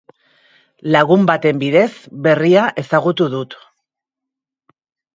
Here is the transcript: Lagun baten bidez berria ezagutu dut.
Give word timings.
Lagun 0.95 1.27
baten 1.33 1.61
bidez 1.65 1.87
berria 2.29 2.65
ezagutu 2.85 3.31
dut. 3.39 3.57